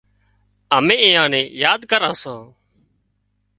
امين 0.77 0.99
ايئان 1.05 1.29
نين 1.33 1.45
ياد 1.63 1.81
ڪران 1.91 2.13
سان 2.21 2.39